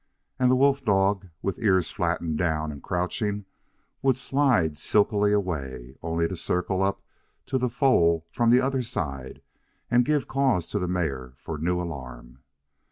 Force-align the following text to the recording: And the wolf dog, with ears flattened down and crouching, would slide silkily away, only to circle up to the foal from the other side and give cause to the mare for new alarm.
And 0.39 0.49
the 0.49 0.55
wolf 0.55 0.83
dog, 0.83 1.27
with 1.43 1.59
ears 1.59 1.91
flattened 1.91 2.39
down 2.39 2.71
and 2.71 2.81
crouching, 2.81 3.45
would 4.01 4.17
slide 4.17 4.75
silkily 4.75 5.31
away, 5.31 5.95
only 6.01 6.27
to 6.27 6.35
circle 6.35 6.81
up 6.81 7.03
to 7.45 7.59
the 7.59 7.69
foal 7.69 8.25
from 8.31 8.49
the 8.49 8.61
other 8.61 8.81
side 8.81 9.43
and 9.91 10.03
give 10.03 10.27
cause 10.27 10.67
to 10.69 10.79
the 10.79 10.87
mare 10.87 11.33
for 11.35 11.59
new 11.59 11.79
alarm. 11.79 12.39